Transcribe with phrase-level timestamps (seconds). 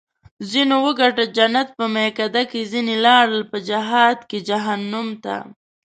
[0.51, 5.35] ځینو وګټل جنت په میکده کې ځیني لاړل په جهاد کې جهنم ته